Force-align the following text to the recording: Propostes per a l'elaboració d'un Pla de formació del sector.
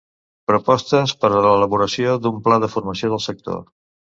Propostes 0.51 1.13
per 1.25 1.31
a 1.35 1.43
l'elaboració 1.47 2.17
d'un 2.25 2.41
Pla 2.49 2.61
de 2.65 2.73
formació 2.77 3.13
del 3.15 3.25
sector. 3.31 3.63